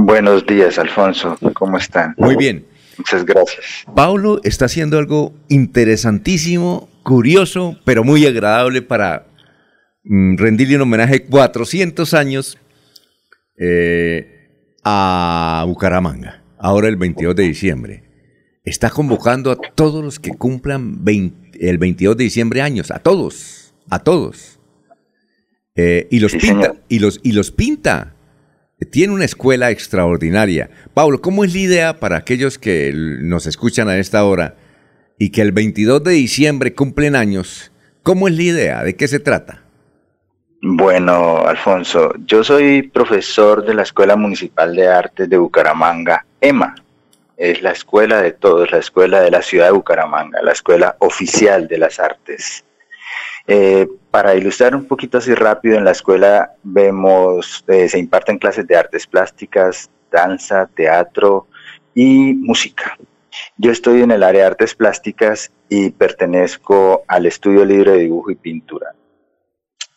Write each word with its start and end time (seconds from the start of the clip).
Buenos 0.00 0.46
días, 0.46 0.78
Alfonso. 0.78 1.36
¿Cómo 1.54 1.76
están? 1.76 2.14
Muy 2.18 2.36
bien. 2.36 2.64
Muchas 2.98 3.24
gracias. 3.24 3.84
Paulo 3.96 4.40
está 4.44 4.66
haciendo 4.66 4.96
algo 4.96 5.34
interesantísimo, 5.48 6.88
curioso, 7.02 7.76
pero 7.84 8.04
muy 8.04 8.24
agradable 8.24 8.80
para 8.80 9.26
mm, 10.04 10.36
rendirle 10.36 10.76
un 10.76 10.82
homenaje 10.82 11.24
400 11.24 12.14
años 12.14 12.58
eh, 13.58 14.76
a 14.84 15.64
Bucaramanga, 15.66 16.44
ahora 16.60 16.86
el 16.86 16.94
22 16.94 17.34
de 17.34 17.42
diciembre. 17.42 18.04
Está 18.62 18.90
convocando 18.90 19.50
a 19.50 19.56
todos 19.56 20.04
los 20.04 20.20
que 20.20 20.30
cumplan 20.30 21.02
el 21.58 21.78
22 21.78 22.16
de 22.16 22.22
diciembre 22.22 22.62
años, 22.62 22.92
a 22.92 23.00
todos, 23.00 23.74
a 23.90 23.98
todos. 23.98 24.60
Eh, 25.74 26.06
y 26.08 26.20
los 26.20 26.36
pinta, 26.36 26.74
y 26.88 27.00
los, 27.00 27.18
y 27.24 27.32
los 27.32 27.50
pinta 27.50 28.14
tiene 28.86 29.12
una 29.12 29.24
escuela 29.24 29.70
extraordinaria. 29.70 30.70
Pablo, 30.94 31.20
¿cómo 31.20 31.44
es 31.44 31.52
la 31.52 31.60
idea 31.60 32.00
para 32.00 32.16
aquellos 32.16 32.58
que 32.58 32.92
nos 32.94 33.46
escuchan 33.46 33.88
a 33.88 33.98
esta 33.98 34.24
hora 34.24 34.56
y 35.18 35.30
que 35.30 35.42
el 35.42 35.52
22 35.52 36.04
de 36.04 36.12
diciembre 36.12 36.74
cumplen 36.74 37.16
años? 37.16 37.72
¿Cómo 38.02 38.28
es 38.28 38.36
la 38.36 38.42
idea? 38.42 38.84
¿De 38.84 38.96
qué 38.96 39.08
se 39.08 39.20
trata? 39.20 39.64
Bueno, 40.60 41.46
Alfonso, 41.46 42.12
yo 42.26 42.42
soy 42.42 42.82
profesor 42.82 43.64
de 43.64 43.74
la 43.74 43.82
Escuela 43.82 44.16
Municipal 44.16 44.74
de 44.74 44.88
Artes 44.88 45.28
de 45.28 45.38
Bucaramanga, 45.38 46.24
EMA. 46.40 46.74
Es 47.36 47.62
la 47.62 47.70
escuela 47.70 48.20
de 48.20 48.32
todos, 48.32 48.72
la 48.72 48.78
escuela 48.78 49.20
de 49.20 49.30
la 49.30 49.42
ciudad 49.42 49.66
de 49.66 49.72
Bucaramanga, 49.72 50.42
la 50.42 50.52
escuela 50.52 50.96
oficial 50.98 51.68
de 51.68 51.78
las 51.78 52.00
artes. 52.00 52.64
Eh, 53.50 53.88
para 54.10 54.34
ilustrar 54.34 54.76
un 54.76 54.84
poquito 54.84 55.16
así 55.16 55.34
rápido, 55.34 55.78
en 55.78 55.84
la 55.84 55.92
escuela 55.92 56.52
vemos, 56.62 57.64
eh, 57.66 57.88
se 57.88 57.98
imparten 57.98 58.38
clases 58.38 58.66
de 58.66 58.76
artes 58.76 59.06
plásticas, 59.06 59.90
danza, 60.12 60.66
teatro 60.66 61.46
y 61.94 62.34
música. 62.34 62.98
Yo 63.56 63.72
estoy 63.72 64.02
en 64.02 64.10
el 64.10 64.22
área 64.22 64.42
de 64.42 64.48
artes 64.48 64.74
plásticas 64.74 65.50
y 65.70 65.88
pertenezco 65.88 67.04
al 67.08 67.24
estudio 67.24 67.64
libre 67.64 67.92
de 67.92 67.98
dibujo 68.00 68.30
y 68.30 68.34
pintura. 68.34 68.94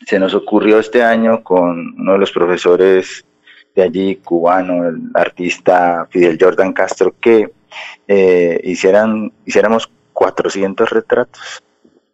Se 0.08 0.18
nos 0.18 0.34
ocurrió 0.34 0.80
este 0.80 1.03
año 1.03 1.44
con 1.44 1.94
uno 2.00 2.14
de 2.14 2.20
los 2.20 2.31
profesores 2.31 3.25
de 3.75 3.81
allí, 3.81 4.16
cubano, 4.16 4.88
el 4.88 5.02
artista 5.14 6.08
Fidel 6.09 6.38
Jordan 6.40 6.72
Castro, 6.72 7.14
que 7.20 7.52
eh, 8.08 8.62
hicieran, 8.64 9.34
hiciéramos 9.45 9.92
400 10.14 10.90
retratos 10.90 11.62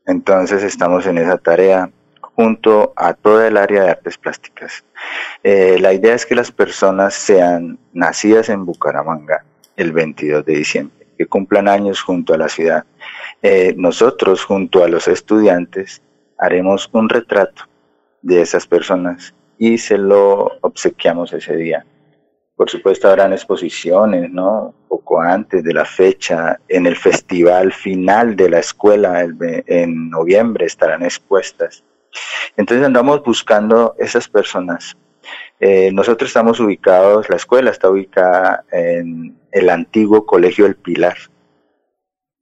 entonces 0.07 0.63
estamos 0.63 1.05
en 1.05 1.17
esa 1.19 1.37
tarea 1.37 1.91
junto 2.21 2.93
a 2.95 3.13
toda 3.13 3.47
el 3.47 3.57
área 3.57 3.83
de 3.83 3.89
artes 3.89 4.17
plásticas. 4.17 4.83
Eh, 5.43 5.77
la 5.79 5.93
idea 5.93 6.15
es 6.15 6.25
que 6.25 6.35
las 6.35 6.51
personas 6.51 7.13
sean 7.13 7.77
nacidas 7.93 8.49
en 8.49 8.65
Bucaramanga 8.65 9.43
el 9.75 9.91
22 9.91 10.45
de 10.45 10.55
diciembre, 10.55 11.07
que 11.17 11.27
cumplan 11.27 11.67
años 11.67 12.01
junto 12.01 12.33
a 12.33 12.37
la 12.37 12.47
ciudad. 12.47 12.85
Eh, 13.41 13.73
nosotros, 13.77 14.43
junto 14.43 14.83
a 14.83 14.87
los 14.87 15.07
estudiantes, 15.07 16.01
haremos 16.37 16.89
un 16.93 17.09
retrato 17.09 17.63
de 18.21 18.41
esas 18.41 18.65
personas 18.65 19.33
y 19.57 19.77
se 19.77 19.97
lo 19.97 20.57
obsequiamos 20.61 21.33
ese 21.33 21.55
día. 21.55 21.85
Por 22.57 22.71
supuesto 22.71 23.07
habrán 23.07 23.33
exposiciones, 23.33 24.31
¿no? 24.31 24.73
Poco 24.87 25.21
antes 25.21 25.63
de 25.63 25.73
la 25.73 25.85
fecha, 25.85 26.59
en 26.67 26.87
el 26.87 26.95
festival 26.95 27.71
final 27.71 28.35
de 28.35 28.49
la 28.49 28.57
escuela, 28.57 29.27
en 29.67 30.09
noviembre 30.09 30.65
estarán 30.65 31.03
expuestas. 31.03 31.83
Entonces 32.57 32.83
andamos 32.83 33.23
buscando 33.23 33.95
esas 33.99 34.27
personas. 34.27 34.97
Eh, 35.59 35.91
nosotros 35.93 36.31
estamos 36.31 36.59
ubicados, 36.59 37.29
la 37.29 37.35
escuela 37.35 37.69
está 37.69 37.91
ubicada 37.91 38.65
en 38.71 39.37
el 39.51 39.69
antiguo 39.69 40.25
Colegio 40.25 40.65
El 40.65 40.77
Pilar, 40.77 41.17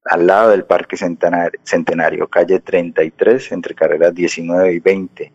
al 0.06 0.28
lado 0.28 0.52
del 0.52 0.64
Parque 0.64 0.96
Centenario, 0.96 1.60
Centenario 1.64 2.30
calle 2.30 2.62
33, 2.62 3.52
entre 3.52 3.76
carreras 3.76 4.16
19 4.16 4.74
y 4.74 4.80
20. 4.80 5.34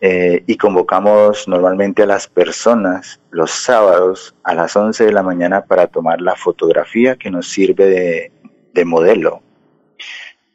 Eh, 0.00 0.44
y 0.46 0.56
convocamos 0.56 1.48
normalmente 1.48 2.04
a 2.04 2.06
las 2.06 2.28
personas 2.28 3.20
los 3.32 3.50
sábados 3.50 4.36
a 4.44 4.54
las 4.54 4.76
11 4.76 5.06
de 5.06 5.12
la 5.12 5.24
mañana 5.24 5.64
para 5.64 5.88
tomar 5.88 6.20
la 6.20 6.36
fotografía 6.36 7.16
que 7.16 7.30
nos 7.30 7.48
sirve 7.48 8.30
de, 8.74 8.84
modelo. 8.84 9.42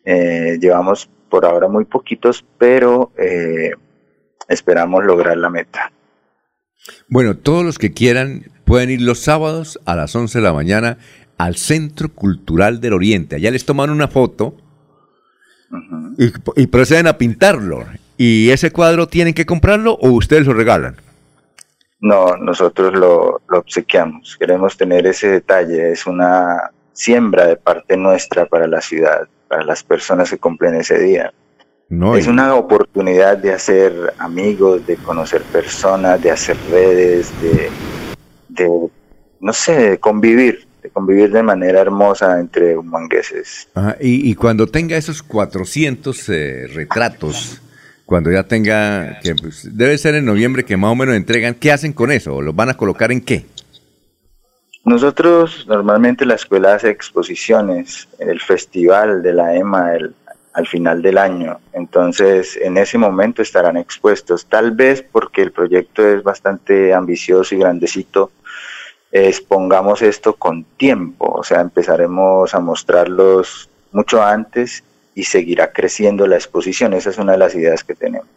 Eh, 0.06 0.58
llevamos 0.62 1.10
por 1.30 1.44
ahora 1.44 1.68
muy 1.68 1.84
poquitos, 1.84 2.46
pero 2.58 3.12
eh, 3.18 3.72
esperamos 4.48 5.04
lograr 5.04 5.36
la 5.36 5.50
meta. 5.50 5.92
Bueno, 7.10 7.36
todos 7.36 7.66
los 7.66 7.78
que 7.78 7.92
quieran 7.92 8.46
pueden 8.64 8.92
ir 8.92 9.02
los 9.02 9.20
sábados 9.20 9.78
a 9.84 9.98
las 9.98 10.16
11 10.16 10.38
de 10.38 10.44
la 10.44 10.54
mañana 10.54 11.00
al 11.38 11.58
Centro 11.58 12.08
Cultural 12.08 12.80
del 12.80 12.94
Oriente. 12.94 13.36
Allá 13.36 13.52
les 13.52 13.66
toman 13.66 13.90
una 13.90 14.08
foto 14.08 14.56
y, 16.56 16.68
proceden 16.68 17.08
a 17.08 17.18
pintarlo. 17.18 17.86
¿Y 18.26 18.52
ese 18.52 18.72
cuadro 18.72 19.06
tienen 19.06 19.34
que 19.34 19.46
comprarlo 19.46 19.96
o 19.96 20.12
ustedes 20.12 20.48
lo 20.48 20.54
regalan? 20.54 20.96
No, 22.00 22.38
nosotros 22.38 22.94
lo, 22.94 23.42
obsequiamos. 23.52 24.38
Queremos 24.40 24.78
tener 24.78 25.06
ese 25.06 25.28
detalle. 25.28 25.92
Es 25.92 26.08
una 26.08 26.72
siembra 26.94 27.48
de 27.48 27.58
parte 27.58 27.98
nuestra 27.98 28.46
para 28.46 28.66
la 28.66 28.80
ciudad, 28.80 29.28
para 29.50 29.66
las 29.66 29.84
personas 29.84 30.30
que 30.30 30.38
cumplen 30.38 30.76
ese 30.76 31.00
día. 31.00 31.34
No, 31.90 32.16
es 32.16 32.28
una 32.28 32.56
oportunidad 32.56 33.38
de 33.38 33.52
hacer 33.52 34.14
amigos, 34.18 34.88
de 34.88 34.96
conocer 34.96 35.42
personas, 35.42 36.22
de 36.22 36.32
hacer 36.32 36.56
redes, 36.72 37.30
de, 37.42 37.70
de 38.48 38.90
no 39.42 39.52
sé, 39.52 39.90
de 39.90 39.98
convivir 39.98 40.66
de 40.82 40.90
convivir 40.90 41.32
de 41.32 41.44
manera 41.44 41.80
hermosa 41.82 42.40
entre 42.40 42.78
humangueses. 42.78 43.70
y, 44.02 44.36
cuando 44.36 44.68
tenga 44.68 44.98
esos 44.98 45.24
400 45.24 46.30
eh, 46.30 46.68
retratos, 46.74 47.62
cuando 48.06 48.32
ya 48.32 48.44
tenga, 48.44 49.20
que 49.22 49.36
pues, 49.36 49.76
debe 49.76 49.98
ser 49.98 50.16
en 50.16 50.26
noviembre 50.26 50.66
que 50.66 50.78
más 50.78 50.92
o 50.92 50.96
menos 50.96 51.16
entregan, 51.16 51.56
¿qué 51.56 51.72
hacen 51.72 51.94
con 51.94 52.12
eso? 52.12 52.42
¿Los 52.42 52.56
van 52.56 52.70
a 52.70 52.74
colocar 52.76 53.12
en 53.12 53.22
qué? 53.22 53.46
Nosotros 54.86 55.66
normalmente 55.68 56.26
la 56.26 56.36
escuela 56.36 56.76
hace 56.76 56.90
exposiciones 56.90 58.08
en 58.20 58.30
el 58.30 58.42
festival 58.42 59.24
de 59.24 59.34
la 59.34 59.56
EMA 59.56 59.94
al 60.54 60.68
final 60.68 61.02
del 61.02 61.18
año, 61.18 61.60
entonces 61.72 62.60
en 62.62 62.78
ese 62.78 62.98
momento 62.98 63.42
estarán 63.42 63.78
expuestos, 63.78 64.46
tal 64.46 64.72
vez 64.72 65.02
porque 65.02 65.42
el 65.42 65.52
proyecto 65.52 66.08
es 66.08 66.22
bastante 66.22 66.94
ambicioso 66.94 67.56
y 67.56 67.60
grandecito, 67.60 68.32
expongamos 69.12 70.02
esto 70.02 70.34
con 70.34 70.64
tiempo, 70.64 71.32
o 71.34 71.44
sea, 71.44 71.62
empezaremos 71.62 72.54
a 72.54 72.60
mostrarlos 72.60 73.70
mucho 73.92 74.22
antes 74.22 74.84
y 75.16 75.24
seguirá 75.24 75.72
creciendo 75.72 76.28
la 76.28 76.36
exposición. 76.36 76.94
Esa 76.94 77.10
es 77.12 77.18
una 77.18 77.34
de 77.34 77.38
las 77.38 77.56
ideas 77.56 77.84
que 77.84 77.96
tenemos. 77.96 78.28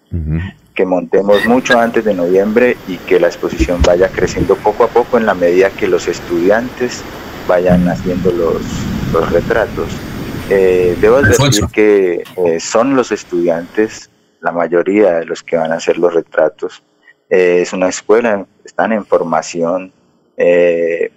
Que 0.74 0.84
montemos 0.84 1.44
mucho 1.46 1.78
antes 1.78 2.04
de 2.04 2.14
noviembre 2.14 2.76
y 2.86 2.96
que 2.98 3.18
la 3.18 3.28
exposición 3.28 3.80
vaya 3.82 4.08
creciendo 4.08 4.56
poco 4.56 4.84
a 4.84 4.88
poco 4.88 5.18
en 5.18 5.26
la 5.26 5.34
medida 5.34 5.70
que 5.70 5.88
los 5.88 6.06
estudiantes 6.06 7.02
vayan 7.48 7.88
haciendo 7.88 8.30
los, 8.30 8.62
los 9.12 9.32
retratos. 9.32 9.88
Eh, 10.50 10.96
debo 11.00 11.22
decir 11.22 11.64
que 11.72 12.22
eh, 12.36 12.60
son 12.60 12.94
los 12.94 13.10
estudiantes, 13.10 14.10
la 14.40 14.52
mayoría 14.52 15.14
de 15.20 15.24
los 15.24 15.42
que 15.42 15.56
van 15.56 15.72
a 15.72 15.76
hacer 15.76 15.98
los 15.98 16.14
retratos. 16.14 16.82
Eh, 17.30 17.60
es 17.62 17.72
una 17.72 17.88
escuela, 17.88 18.46
están 18.64 18.92
en 18.92 19.04
formación, 19.04 19.92
eh, 20.36 21.10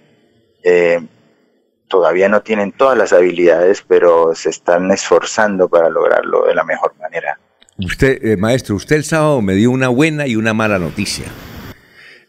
todavía 1.90 2.28
no 2.28 2.40
tienen 2.40 2.72
todas 2.72 2.96
las 2.96 3.12
habilidades, 3.12 3.84
pero 3.86 4.34
se 4.34 4.48
están 4.48 4.90
esforzando 4.90 5.68
para 5.68 5.90
lograrlo 5.90 6.46
de 6.46 6.54
la 6.54 6.64
mejor 6.64 6.94
manera. 6.98 7.38
Usted, 7.76 8.24
eh, 8.24 8.36
maestro, 8.36 8.76
usted 8.76 8.96
el 8.96 9.04
sábado 9.04 9.42
me 9.42 9.54
dio 9.54 9.70
una 9.70 9.88
buena 9.88 10.26
y 10.26 10.36
una 10.36 10.54
mala 10.54 10.78
noticia. 10.78 11.26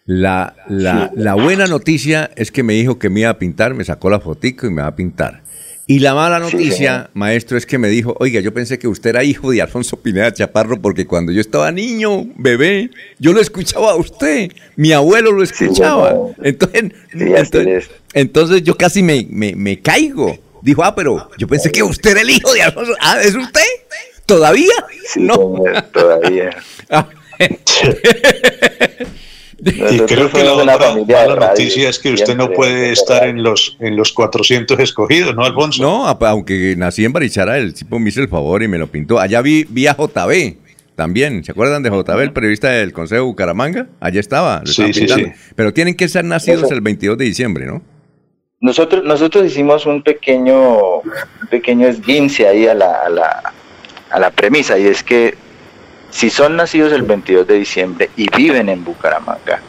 La, 0.06 0.56
la, 0.68 1.12
la, 1.14 1.36
buena 1.36 1.68
noticia 1.68 2.32
es 2.36 2.52
que 2.52 2.64
me 2.64 2.74
dijo 2.74 2.98
que 2.98 3.10
me 3.10 3.22
iba 3.22 3.30
a 3.30 3.38
pintar, 3.38 3.76
me 3.76 3.86
sacó 3.86 4.10
la 4.10 4.20
fotico 4.20 4.66
y 4.66 4.72
me 4.72 4.82
va 4.82 4.88
a 4.88 4.96
pintar. 4.96 5.44
Y 5.88 6.00
la 6.00 6.14
mala 6.14 6.40
noticia, 6.40 7.10
maestro, 7.14 7.58
es 7.58 7.66
que 7.66 7.78
me 7.78 7.90
dijo, 7.90 8.16
oiga, 8.20 8.40
yo 8.40 8.54
pensé 8.54 8.80
que 8.80 8.88
usted 8.88 9.10
era 9.10 9.24
hijo 9.24 9.52
de 9.52 9.62
Alfonso 9.62 9.98
Pineda 9.98 10.32
Chaparro 10.32 10.82
porque 10.82 11.06
cuando 11.06 11.32
yo 11.32 11.42
estaba 11.42 11.72
niño, 11.72 12.28
bebé, 12.38 12.92
yo 13.20 13.34
lo 13.34 13.42
escuchaba 13.42 13.92
a 13.92 13.96
usted, 13.96 14.52
mi 14.76 14.94
abuelo 14.94 15.32
lo 15.32 15.44
escuchaba. 15.44 16.16
entonces, 16.44 17.90
entonces, 18.14 18.64
yo 18.64 18.78
casi 18.78 19.04
me, 19.04 19.28
me, 19.30 19.80
caigo. 19.82 20.38
Dijo, 20.62 20.84
ah, 20.84 20.94
pero 20.96 21.30
yo 21.38 21.48
pensé 21.48 21.72
que 21.72 21.82
usted 21.82 22.12
era 22.12 22.22
el 22.22 22.30
hijo 22.30 22.54
de 22.54 22.62
Alfonso. 22.62 22.94
Ah, 23.02 23.20
¿es 23.22 23.36
usted? 23.36 23.62
¿Todavía? 24.26 24.74
no. 25.18 25.64
todavía. 25.92 26.56
Y 29.64 30.00
creo 30.02 30.30
que 30.32 30.44
la 30.44 30.54
otra 30.54 31.50
noticia 31.50 31.90
es 31.90 32.00
que 32.00 32.12
usted 32.14 32.36
no 32.36 32.50
puede 32.52 32.92
estar 32.92 33.28
en 33.28 33.44
los 33.44 33.78
en 33.80 33.96
los 33.96 34.12
400 34.12 34.80
escogidos, 34.80 35.36
¿no, 35.36 35.44
Alfonso? 35.44 35.84
No, 35.84 36.08
aunque 36.08 36.76
nací 36.76 37.06
en 37.06 37.14
Barichara, 37.14 37.58
el 37.58 37.74
tipo 37.74 38.00
me 38.00 38.10
hizo 38.10 38.22
el 38.22 38.28
favor 38.28 38.64
y 38.64 38.68
me 38.68 38.78
lo 38.78 38.88
pintó. 38.88 39.20
Allá 39.20 39.42
vi, 39.42 39.66
vi 39.70 39.86
a 39.86 39.96
JB, 39.96 40.56
también. 40.96 41.44
¿Se 41.44 41.52
acuerdan 41.52 41.84
de 41.84 41.90
JB, 41.90 42.20
el 42.22 42.34
periodista 42.34 42.70
del 42.70 42.92
Consejo 42.92 43.22
de 43.22 43.26
Bucaramanga? 43.28 43.88
Allí 44.00 44.18
estaba. 44.18 44.64
Sí, 44.66 44.94
sí, 44.94 45.08
sí. 45.08 45.32
Pero 45.56 45.74
tienen 45.74 45.96
que 45.96 46.08
ser 46.08 46.26
nacidos 46.26 46.72
el 46.72 46.82
22 46.82 47.18
de 47.18 47.26
diciembre, 47.26 47.66
¿no? 47.66 47.82
Nosotros, 48.60 49.04
nosotros 49.04 49.46
hicimos 49.46 49.86
un 49.88 50.04
pequeño, 50.04 51.00
un 51.00 51.48
pequeño 51.50 51.88
esguince 51.88 52.48
ahí 52.48 52.68
a 52.68 52.76
la, 52.76 52.92
a, 53.06 53.10
la, 53.10 53.54
a 54.12 54.20
la 54.20 54.30
premisa, 54.30 54.78
y 54.78 54.86
es 54.86 55.04
que 55.04 55.36
si 56.12 56.30
son 56.30 56.56
nacidos 56.56 56.94
el 56.94 57.04
22 57.04 57.48
de 57.48 57.56
diciembre 57.56 58.10
y 58.16 58.28
viven 58.36 58.70
en 58.70 58.84
Bucaramanga, 58.84 59.62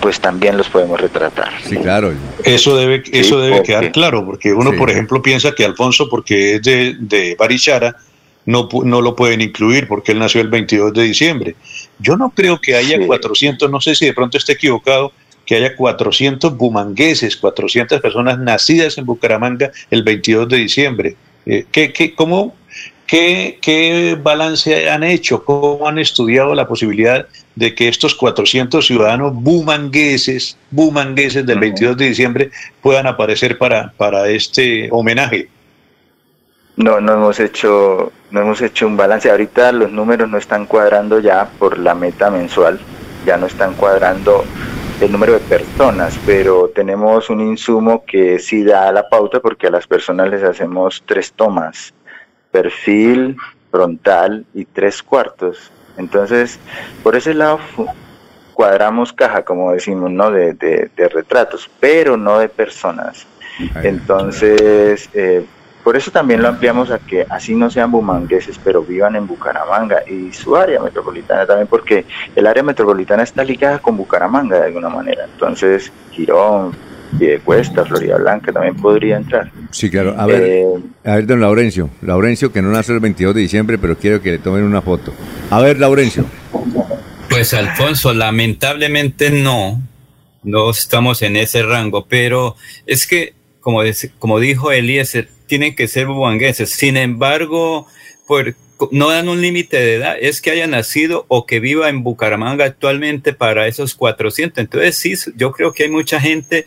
pues 0.00 0.20
también 0.20 0.56
los 0.56 0.68
podemos 0.68 1.00
retratar. 1.00 1.50
Sí, 1.64 1.76
claro. 1.76 2.14
Eso 2.44 2.76
debe, 2.76 3.02
eso 3.12 3.40
debe 3.40 3.62
quedar 3.62 3.90
claro, 3.92 4.24
porque 4.24 4.52
uno, 4.52 4.72
por 4.76 4.90
ejemplo, 4.90 5.20
piensa 5.22 5.52
que 5.52 5.64
Alfonso, 5.64 6.08
porque 6.08 6.56
es 6.56 6.62
de, 6.62 6.96
de 7.00 7.34
Barichara, 7.38 7.96
no, 8.44 8.68
no 8.84 9.00
lo 9.00 9.16
pueden 9.16 9.40
incluir 9.40 9.88
porque 9.88 10.12
él 10.12 10.20
nació 10.20 10.40
el 10.40 10.48
22 10.48 10.92
de 10.92 11.02
diciembre. 11.02 11.56
Yo 11.98 12.16
no 12.16 12.30
creo 12.30 12.60
que 12.60 12.76
haya 12.76 13.04
400, 13.04 13.70
no 13.70 13.80
sé 13.80 13.94
si 13.94 14.06
de 14.06 14.14
pronto 14.14 14.38
esté 14.38 14.52
equivocado, 14.52 15.12
que 15.44 15.56
haya 15.56 15.76
400 15.76 16.56
bumangueses, 16.56 17.36
400 17.36 18.00
personas 18.00 18.38
nacidas 18.38 18.98
en 18.98 19.06
Bucaramanga 19.06 19.70
el 19.90 20.02
22 20.02 20.48
de 20.48 20.56
diciembre. 20.56 21.16
Eh, 21.46 21.66
¿qué, 21.70 21.92
qué, 21.92 22.14
cómo, 22.14 22.54
qué, 23.06 23.58
¿Qué 23.60 24.18
balance 24.20 24.90
han 24.90 25.02
hecho? 25.02 25.44
¿Cómo 25.44 25.86
han 25.88 25.98
estudiado 25.98 26.54
la 26.54 26.66
posibilidad 26.66 27.26
de 27.54 27.74
que 27.74 27.88
estos 27.88 28.14
400 28.14 28.86
ciudadanos 28.86 29.34
bumangueses, 29.34 30.58
bumangueses 30.70 31.46
del 31.46 31.58
22 31.58 31.96
de 31.96 32.06
diciembre 32.06 32.50
puedan 32.82 33.06
aparecer 33.06 33.58
para, 33.58 33.92
para 33.96 34.28
este 34.28 34.88
homenaje? 34.90 35.48
No, 36.76 37.00
no 37.00 37.14
hemos 37.14 37.40
hecho, 37.40 38.12
no 38.30 38.40
hemos 38.40 38.60
hecho 38.60 38.86
un 38.86 38.96
balance. 38.96 39.30
Ahorita 39.30 39.72
los 39.72 39.90
números 39.90 40.28
no 40.28 40.36
están 40.36 40.66
cuadrando 40.66 41.20
ya 41.20 41.48
por 41.58 41.78
la 41.78 41.94
meta 41.94 42.30
mensual, 42.30 42.78
ya 43.24 43.38
no 43.38 43.46
están 43.46 43.74
cuadrando 43.74 44.44
el 45.00 45.12
número 45.12 45.34
de 45.34 45.40
personas, 45.40 46.18
pero 46.24 46.70
tenemos 46.74 47.28
un 47.28 47.40
insumo 47.40 48.04
que 48.06 48.38
sí 48.38 48.64
da 48.64 48.90
la 48.92 49.08
pauta 49.08 49.40
porque 49.40 49.66
a 49.66 49.70
las 49.70 49.86
personas 49.86 50.30
les 50.30 50.42
hacemos 50.42 51.02
tres 51.06 51.32
tomas, 51.32 51.92
perfil, 52.56 53.36
frontal 53.70 54.46
y 54.54 54.64
tres 54.64 55.02
cuartos. 55.02 55.70
Entonces, 55.98 56.58
por 57.02 57.14
ese 57.14 57.34
lado 57.34 57.60
cuadramos 58.54 59.12
caja, 59.12 59.44
como 59.44 59.72
decimos, 59.72 60.10
¿no? 60.10 60.30
De, 60.30 60.54
de, 60.54 61.08
retratos, 61.08 61.68
pero 61.78 62.16
no 62.16 62.38
de 62.38 62.48
personas. 62.48 63.26
Entonces, 63.82 65.10
eh, 65.12 65.44
por 65.84 65.96
eso 65.96 66.10
también 66.10 66.40
lo 66.40 66.48
ampliamos 66.48 66.90
a 66.90 66.98
que 66.98 67.26
así 67.28 67.54
no 67.54 67.70
sean 67.70 67.90
bumangueses, 67.90 68.58
pero 68.64 68.82
vivan 68.82 69.16
en 69.16 69.26
Bucaramanga 69.26 70.02
y 70.08 70.32
su 70.32 70.56
área 70.56 70.80
metropolitana 70.80 71.44
también, 71.44 71.66
porque 71.66 72.06
el 72.34 72.46
área 72.46 72.62
metropolitana 72.62 73.22
está 73.22 73.44
ligada 73.44 73.80
con 73.80 73.98
Bucaramanga 73.98 74.60
de 74.60 74.66
alguna 74.66 74.88
manera. 74.88 75.24
Entonces, 75.24 75.92
Girón, 76.10 76.72
Cuesta, 77.44 77.84
Florida 77.84 78.18
Blanca 78.18 78.52
también 78.52 78.76
podría 78.76 79.16
entrar. 79.16 79.50
Sí, 79.70 79.90
claro. 79.90 80.14
A 80.18 80.26
ver, 80.26 80.42
eh, 80.42 80.66
a 81.04 81.16
ver, 81.16 81.26
don 81.26 81.40
Laurencio. 81.40 81.90
Laurencio, 82.02 82.52
que 82.52 82.62
no 82.62 82.70
nace 82.70 82.92
el 82.92 83.00
22 83.00 83.34
de 83.34 83.40
diciembre, 83.40 83.78
pero 83.78 83.96
quiero 83.96 84.20
que 84.20 84.32
le 84.32 84.38
tomen 84.38 84.64
una 84.64 84.82
foto. 84.82 85.12
A 85.50 85.60
ver, 85.60 85.78
Laurencio. 85.78 86.24
Pues, 87.28 87.54
Alfonso, 87.54 88.12
lamentablemente 88.12 89.30
no. 89.30 89.80
No 90.42 90.70
estamos 90.70 91.22
en 91.22 91.36
ese 91.36 91.62
rango, 91.62 92.06
pero 92.06 92.56
es 92.86 93.06
que, 93.06 93.34
como, 93.60 93.80
como 94.18 94.38
dijo 94.38 94.70
Eliezer, 94.70 95.28
tienen 95.46 95.74
que 95.74 95.88
ser 95.88 96.06
bubangueses. 96.06 96.70
Sin 96.70 96.96
embargo, 96.96 97.86
por, 98.26 98.54
no 98.90 99.10
dan 99.10 99.28
un 99.28 99.40
límite 99.40 99.78
de 99.78 99.94
edad, 99.96 100.16
es 100.20 100.40
que 100.40 100.50
haya 100.50 100.66
nacido 100.66 101.24
o 101.28 101.46
que 101.46 101.60
viva 101.60 101.88
en 101.88 102.02
Bucaramanga 102.02 102.64
actualmente 102.64 103.32
para 103.32 103.66
esos 103.66 103.94
400. 103.94 104.58
Entonces, 104.58 104.96
sí, 104.96 105.14
yo 105.36 105.52
creo 105.52 105.72
que 105.72 105.84
hay 105.84 105.90
mucha 105.90 106.20
gente 106.20 106.66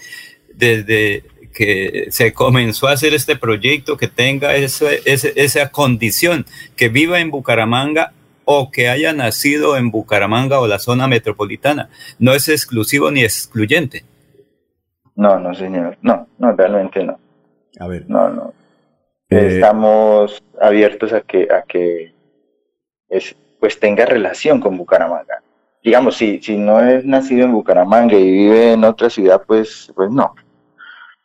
desde 0.60 1.24
que 1.54 2.08
se 2.12 2.32
comenzó 2.34 2.88
a 2.88 2.94
hacer 2.94 3.14
este 3.14 3.36
proyecto 3.36 3.98
que 3.98 4.08
tenga 4.08 4.56
esa 4.56 5.70
condición, 5.72 6.46
que 6.76 6.90
viva 6.90 7.20
en 7.20 7.32
Bucaramanga 7.32 8.14
o 8.46 8.72
que 8.72 8.90
haya 8.90 9.14
nacido 9.14 9.78
en 9.78 9.92
Bucaramanga 9.92 10.60
o 10.60 10.68
la 10.68 10.80
zona 10.80 11.08
metropolitana. 11.08 11.90
No 12.18 12.34
es 12.34 12.50
exclusivo 12.50 13.12
ni 13.12 13.24
excluyente. 13.24 14.04
No, 15.16 15.40
no, 15.40 15.54
señor. 15.54 15.98
No, 16.02 16.28
no, 16.38 16.54
realmente 16.54 17.04
no. 17.04 17.20
A 17.80 17.88
ver. 17.88 18.06
No, 18.08 18.30
no. 18.30 18.54
Eh, 19.30 19.56
Estamos 19.56 20.42
abiertos 20.60 21.14
a 21.14 21.22
que, 21.22 21.48
a 21.52 21.64
que 21.64 22.14
es, 23.10 23.36
pues 23.60 23.80
tenga 23.80 24.06
relación 24.06 24.60
con 24.60 24.78
Bucaramanga. 24.78 25.44
Digamos, 25.84 26.18
si, 26.18 26.42
si 26.42 26.58
no 26.58 26.80
es 26.80 27.06
nacido 27.06 27.46
en 27.46 27.54
Bucaramanga 27.54 28.18
y 28.18 28.32
vive 28.32 28.74
en 28.74 28.84
otra 28.84 29.10
ciudad, 29.10 29.44
pues, 29.46 29.92
pues 29.96 30.10
no. 30.10 30.36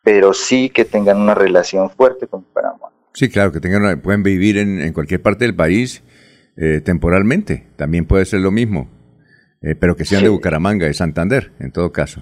Pero 0.05 0.33
sí 0.33 0.71
que 0.71 0.85
tengan 0.85 1.21
una 1.21 1.35
relación 1.35 1.91
fuerte 1.91 2.29
con 2.29 2.43
Bucaramanga. 2.43 2.95
Sí, 3.13 3.29
claro, 3.29 3.51
que 3.51 3.61
tengan 3.61 4.01
pueden 4.01 4.23
vivir 4.23 4.59
en, 4.59 4.81
en 4.81 4.93
cualquier 4.93 5.21
parte 5.23 5.45
del 5.45 5.57
país 5.57 6.05
eh, 6.57 6.81
temporalmente. 6.85 7.67
También 7.77 8.07
puede 8.07 8.25
ser 8.27 8.41
lo 8.41 8.53
mismo. 8.53 8.89
Eh, 9.65 9.75
pero 9.75 9.97
que 9.97 10.05
sean 10.05 10.23
de 10.23 10.29
Bucaramanga, 10.29 10.87
de 10.87 10.93
Santander, 10.93 11.51
en 11.59 11.73
todo 11.73 11.91
caso. 11.91 12.21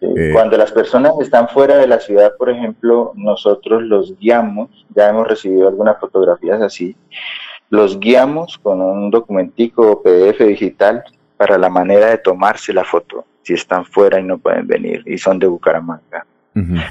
Eh, 0.00 0.30
Cuando 0.32 0.56
las 0.56 0.70
personas 0.70 1.12
están 1.20 1.48
fuera 1.48 1.76
de 1.76 1.88
la 1.88 1.98
ciudad, 1.98 2.36
por 2.36 2.50
ejemplo, 2.50 3.12
nosotros 3.16 3.82
los 3.82 4.16
guiamos, 4.16 4.86
ya 4.94 5.08
hemos 5.08 5.26
recibido 5.26 5.66
algunas 5.66 5.98
fotografías 5.98 6.62
así, 6.62 6.96
los 7.68 7.98
guiamos 7.98 8.58
con 8.58 8.80
un 8.80 9.10
documentico 9.10 10.02
PDF 10.02 10.38
digital 10.46 11.02
para 11.36 11.58
la 11.58 11.68
manera 11.68 12.10
de 12.10 12.18
tomarse 12.18 12.72
la 12.72 12.84
foto, 12.84 13.24
si 13.42 13.54
están 13.54 13.84
fuera 13.84 14.20
y 14.20 14.22
no 14.22 14.38
pueden 14.38 14.66
venir 14.68 15.02
y 15.06 15.18
son 15.18 15.40
de 15.40 15.48
Bucaramanga. 15.48 16.26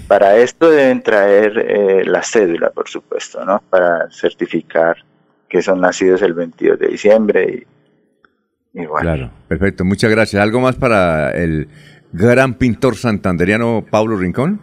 Para 0.07 0.37
esto 0.37 0.71
deben 0.71 1.03
traer 1.03 1.57
eh, 1.57 2.03
la 2.05 2.23
cédula, 2.23 2.71
por 2.71 2.89
supuesto, 2.89 3.45
¿no? 3.45 3.61
Para 3.69 4.09
certificar 4.09 4.97
que 5.47 5.61
son 5.61 5.81
nacidos 5.81 6.21
el 6.23 6.33
22 6.33 6.79
de 6.79 6.87
diciembre 6.87 7.65
y, 8.73 8.87
Claro, 9.01 9.29
perfecto. 9.49 9.83
Muchas 9.83 10.09
gracias. 10.09 10.41
¿Algo 10.41 10.61
más 10.61 10.77
para 10.77 11.31
el 11.31 11.67
gran 12.13 12.53
pintor 12.53 12.95
santanderiano 12.95 13.85
Pablo 13.89 14.15
Rincón? 14.15 14.61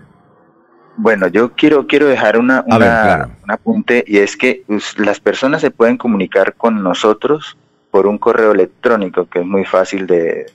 Bueno, 0.96 1.28
yo 1.28 1.52
quiero, 1.52 1.86
quiero 1.86 2.08
dejar 2.08 2.38
una, 2.38 2.64
una 2.66 3.30
un 3.44 3.50
apunte 3.50 4.02
y 4.06 4.18
es 4.18 4.36
que 4.36 4.64
pues, 4.66 4.98
las 4.98 5.20
personas 5.20 5.60
se 5.60 5.70
pueden 5.70 5.96
comunicar 5.96 6.54
con 6.54 6.82
nosotros 6.82 7.56
por 7.90 8.06
un 8.06 8.18
correo 8.18 8.52
electrónico 8.52 9.28
que 9.28 9.40
es 9.40 9.46
muy 9.46 9.64
fácil 9.64 10.06
de, 10.06 10.46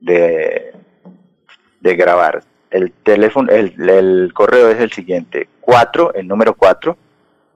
de, 0.00 0.72
grabar. 1.96 2.42
El 2.70 2.92
teléfono, 2.92 3.50
el, 3.50 3.74
el, 3.88 4.32
correo 4.34 4.68
es 4.68 4.80
el 4.80 4.92
siguiente, 4.92 5.48
4, 5.60 6.14
el 6.14 6.28
número 6.28 6.54
4, 6.54 6.92
o 6.92 6.96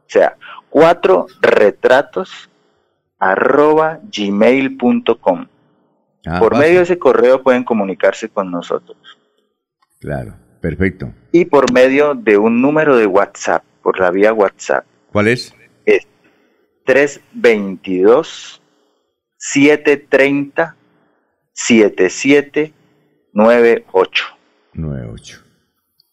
sea, 0.06 0.36
4 0.70 1.26
retratos 1.40 2.50
arroba 3.18 4.00
gmail.com. 4.02 5.46
Ah, 6.26 6.38
por 6.38 6.56
medio 6.56 6.78
de 6.78 6.84
ese 6.84 6.98
correo 6.98 7.42
pueden 7.42 7.64
comunicarse 7.64 8.28
con 8.28 8.50
nosotros. 8.50 8.96
Claro, 10.00 10.34
perfecto. 10.60 11.12
Y 11.30 11.44
por 11.44 11.72
medio 11.72 12.14
de 12.14 12.38
un 12.38 12.60
número 12.60 12.96
de 12.96 13.06
WhatsApp, 13.06 13.62
por 13.82 14.00
la 14.00 14.10
vía 14.10 14.32
WhatsApp. 14.32 14.84
¿Cuál 15.10 15.28
es? 15.28 15.54
Es 15.84 16.06
322 16.84 18.62
730 19.36 20.76
7798. 21.52 24.24
98. 24.74 25.42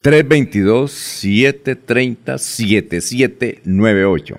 322 0.02 0.92
730 0.92 2.38
7798. 2.38 4.38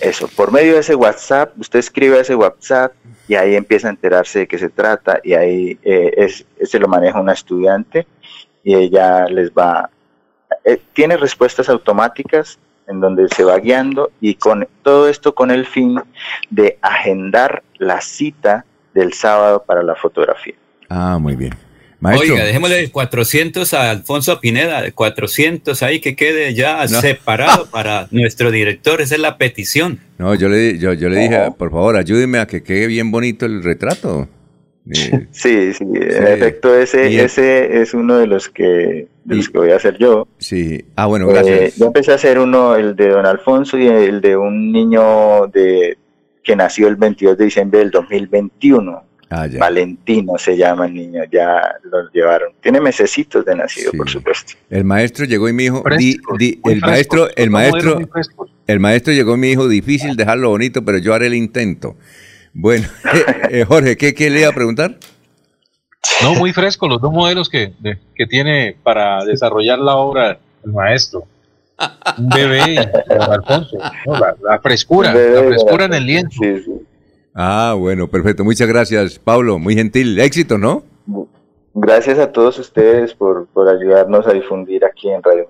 Eso, 0.00 0.28
por 0.28 0.52
medio 0.52 0.74
de 0.74 0.80
ese 0.80 0.94
WhatsApp, 0.94 1.52
usted 1.58 1.78
escribe 1.78 2.18
a 2.18 2.22
ese 2.22 2.34
WhatsApp 2.34 2.92
y 3.28 3.36
ahí 3.36 3.54
empieza 3.54 3.88
a 3.88 3.90
enterarse 3.90 4.40
de 4.40 4.48
qué 4.48 4.58
se 4.58 4.68
trata 4.68 5.20
y 5.22 5.34
ahí 5.34 5.78
eh, 5.82 6.12
es, 6.16 6.44
se 6.62 6.78
lo 6.78 6.88
maneja 6.88 7.20
una 7.20 7.32
estudiante 7.32 8.06
y 8.64 8.74
ella 8.74 9.26
les 9.26 9.50
va, 9.50 9.88
eh, 10.64 10.80
tiene 10.92 11.16
respuestas 11.16 11.68
automáticas 11.68 12.58
en 12.88 13.00
donde 13.00 13.28
se 13.28 13.44
va 13.44 13.58
guiando 13.58 14.10
y 14.20 14.34
con 14.34 14.68
todo 14.82 15.08
esto 15.08 15.34
con 15.34 15.50
el 15.50 15.64
fin 15.64 16.00
de 16.50 16.78
agendar 16.82 17.62
la 17.78 18.00
cita 18.00 18.64
del 18.92 19.12
sábado 19.12 19.64
para 19.64 19.82
la 19.82 19.94
fotografía. 19.94 20.54
Ah, 20.88 21.18
muy 21.18 21.36
bien. 21.36 21.54
Oiga, 22.04 22.44
dejémosle 22.44 22.90
400 22.90 23.74
a 23.74 23.90
Alfonso 23.90 24.40
Pineda, 24.40 24.90
400 24.90 25.82
ahí 25.82 26.00
que 26.00 26.14
quede 26.14 26.54
ya 26.54 26.86
separado 26.86 27.66
para 27.70 28.08
nuestro 28.10 28.50
director, 28.50 29.00
esa 29.00 29.14
es 29.14 29.20
la 29.20 29.38
petición. 29.38 30.00
No, 30.18 30.34
yo 30.34 30.48
le, 30.48 30.78
yo, 30.78 30.92
yo 30.92 31.08
le 31.08 31.20
dije, 31.20 31.50
por 31.56 31.70
favor, 31.70 31.96
ayúdeme 31.96 32.38
a 32.38 32.46
que 32.46 32.62
quede 32.62 32.86
bien 32.86 33.10
bonito 33.10 33.46
el 33.46 33.62
retrato. 33.62 34.28
Sí, 35.30 35.72
sí, 35.72 35.82
en 35.82 36.26
efecto 36.26 36.78
ese, 36.78 37.24
ese 37.24 37.80
es 37.80 37.94
uno 37.94 38.18
de 38.18 38.26
los 38.26 38.50
que 38.50 39.08
de 39.24 39.34
los 39.34 39.48
que 39.48 39.58
voy 39.58 39.70
a 39.70 39.76
hacer 39.76 39.96
yo. 39.96 40.28
Sí, 40.36 40.84
ah 40.96 41.06
bueno, 41.06 41.26
gracias. 41.26 41.58
Eh, 41.58 41.72
yo 41.78 41.86
empecé 41.86 42.12
a 42.12 42.16
hacer 42.16 42.38
uno, 42.38 42.76
el 42.76 42.94
de 42.94 43.08
don 43.08 43.24
Alfonso 43.24 43.78
y 43.78 43.86
el 43.86 44.20
de 44.20 44.36
un 44.36 44.72
niño 44.72 45.46
de 45.46 45.96
que 46.42 46.54
nació 46.54 46.88
el 46.88 46.96
22 46.96 47.38
de 47.38 47.44
diciembre 47.46 47.78
del 47.78 47.90
2021. 47.90 49.02
Ah, 49.30 49.48
Valentino 49.58 50.38
se 50.38 50.56
llama 50.56 50.86
el 50.86 50.94
niño, 50.94 51.22
ya 51.30 51.76
lo 51.84 52.10
llevaron. 52.12 52.52
Tiene 52.60 52.80
mesecitos 52.80 53.44
de 53.44 53.56
nacido, 53.56 53.92
por 53.92 54.08
supuesto. 54.08 54.52
El 54.70 54.84
maestro 54.84 55.24
llegó 55.24 55.48
y 55.48 55.52
me 55.52 55.64
dijo, 55.64 55.82
el 55.88 56.80
maestro, 56.80 57.28
el 57.34 57.50
maestro, 57.50 57.98
el 58.66 58.80
maestro 58.80 59.12
llegó 59.12 59.34
y 59.34 59.38
me 59.38 59.46
dijo, 59.48 59.68
difícil 59.68 60.16
dejarlo 60.16 60.50
bonito, 60.50 60.84
pero 60.84 60.98
yo 60.98 61.14
haré 61.14 61.26
el 61.26 61.34
intento. 61.34 61.96
Bueno, 62.52 62.86
eh, 63.50 63.64
Jorge, 63.66 63.96
¿qué, 63.96 64.14
¿qué, 64.14 64.30
le 64.30 64.40
iba 64.40 64.50
a 64.50 64.54
preguntar? 64.54 64.98
No, 66.22 66.34
muy 66.34 66.52
fresco, 66.52 66.86
los 66.86 67.00
dos 67.00 67.12
modelos 67.12 67.48
que, 67.48 67.72
que 68.14 68.26
tiene 68.26 68.76
para 68.82 69.24
desarrollar 69.24 69.78
la 69.78 69.96
obra 69.96 70.38
el 70.64 70.72
maestro. 70.72 71.26
Un 72.18 72.28
bebé 72.28 72.74
y 72.74 72.76
Alfonso, 73.12 73.76
la, 73.76 74.60
frescura, 74.60 75.12
la 75.12 75.42
frescura 75.42 75.86
en 75.86 75.94
el 75.94 76.06
lienzo. 76.06 76.40
Ah, 77.34 77.74
bueno, 77.76 78.08
perfecto. 78.08 78.44
Muchas 78.44 78.68
gracias, 78.68 79.18
Pablo. 79.18 79.58
Muy 79.58 79.74
gentil. 79.74 80.18
Éxito, 80.20 80.56
¿no? 80.56 80.84
Gracias 81.74 82.20
a 82.20 82.30
todos 82.30 82.58
ustedes 82.60 83.14
por, 83.14 83.48
por 83.48 83.68
ayudarnos 83.68 84.26
a 84.28 84.32
difundir 84.32 84.84
aquí 84.84 85.10
en 85.10 85.22
Radio 85.22 85.44